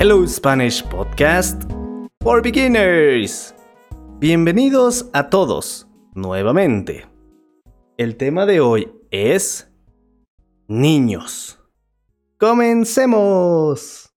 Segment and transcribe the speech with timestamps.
[0.00, 1.64] Hello Spanish Podcast
[2.22, 3.52] for Beginners.
[4.20, 7.08] Bienvenidos a todos nuevamente.
[7.96, 9.68] El tema de hoy es
[10.68, 11.58] niños.
[12.38, 14.14] Comencemos.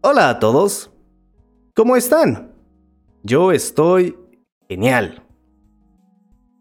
[0.00, 0.90] Hola a todos.
[1.76, 2.52] ¿Cómo están?
[3.22, 4.18] Yo estoy
[4.68, 5.24] genial.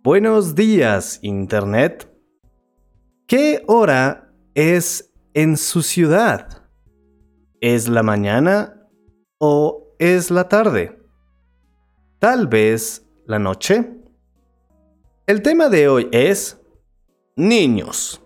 [0.04, 2.08] Buenos días, Internet.
[3.26, 6.57] ¿Qué hora es en su ciudad?
[7.60, 8.88] ¿Es la mañana
[9.40, 11.00] o es la tarde?
[12.20, 13.98] Tal vez la noche.
[15.26, 16.62] El tema de hoy es
[17.36, 18.22] niños.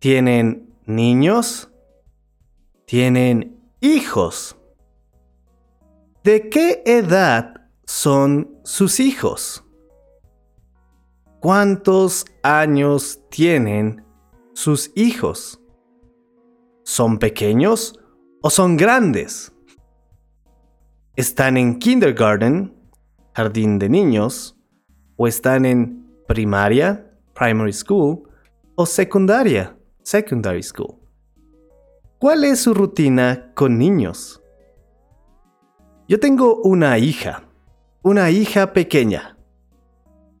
[0.00, 1.70] ¿Tienen niños?
[2.84, 4.56] ¿Tienen hijos?
[6.24, 9.64] ¿De qué edad son sus hijos?
[11.38, 14.04] ¿Cuántos años tienen
[14.52, 15.60] sus hijos?
[16.88, 18.00] ¿Son pequeños
[18.40, 19.52] o son grandes?
[21.16, 22.74] ¿Están en kindergarten,
[23.34, 24.56] jardín de niños?
[25.16, 28.22] ¿O están en primaria, primary school?
[28.74, 30.94] ¿O secundaria, secondary school?
[32.18, 34.42] ¿Cuál es su rutina con niños?
[36.08, 37.44] Yo tengo una hija,
[38.02, 39.36] una hija pequeña.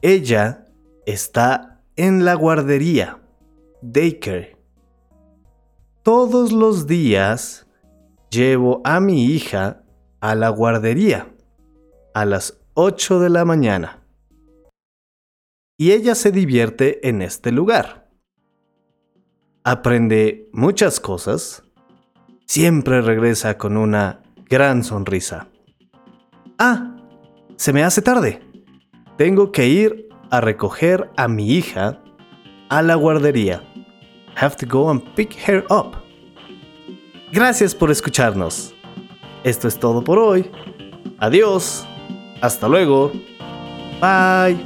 [0.00, 0.64] Ella
[1.04, 3.20] está en la guardería,
[3.82, 4.57] daycare.
[6.08, 7.66] Todos los días
[8.30, 9.82] llevo a mi hija
[10.22, 11.34] a la guardería
[12.14, 14.02] a las 8 de la mañana.
[15.76, 18.08] Y ella se divierte en este lugar.
[19.64, 21.62] Aprende muchas cosas.
[22.46, 25.48] Siempre regresa con una gran sonrisa.
[26.58, 26.96] Ah,
[27.56, 28.40] se me hace tarde.
[29.18, 32.02] Tengo que ir a recoger a mi hija
[32.70, 33.62] a la guardería
[34.38, 35.96] have to go and pick her up.
[37.32, 38.72] Gracias por escucharnos.
[39.42, 40.48] Esto es todo por hoy.
[41.18, 41.84] Adiós.
[42.40, 43.10] Hasta luego.
[44.00, 44.56] Bye.